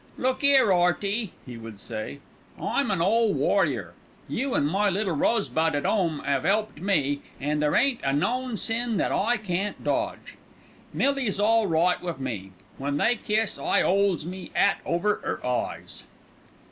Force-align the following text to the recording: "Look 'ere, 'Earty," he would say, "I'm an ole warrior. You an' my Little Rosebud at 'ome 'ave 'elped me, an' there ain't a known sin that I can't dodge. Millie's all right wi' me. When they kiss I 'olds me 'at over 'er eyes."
"Look 0.17 0.43
'ere, 0.43 0.71
'Earty," 0.73 1.31
he 1.45 1.57
would 1.59 1.79
say, 1.79 2.21
"I'm 2.59 2.89
an 2.89 3.03
ole 3.03 3.35
warrior. 3.35 3.93
You 4.27 4.55
an' 4.55 4.65
my 4.65 4.89
Little 4.89 5.15
Rosebud 5.15 5.75
at 5.75 5.85
'ome 5.85 6.21
'ave 6.25 6.49
'elped 6.49 6.81
me, 6.81 7.21
an' 7.39 7.59
there 7.59 7.75
ain't 7.75 7.99
a 8.03 8.11
known 8.11 8.57
sin 8.57 8.97
that 8.97 9.11
I 9.11 9.37
can't 9.37 9.83
dodge. 9.83 10.37
Millie's 10.91 11.39
all 11.39 11.67
right 11.67 12.01
wi' 12.01 12.15
me. 12.17 12.51
When 12.79 12.97
they 12.97 13.15
kiss 13.15 13.59
I 13.59 13.83
'olds 13.83 14.25
me 14.25 14.49
'at 14.55 14.79
over 14.87 15.17
'er 15.23 15.45
eyes." 15.45 16.05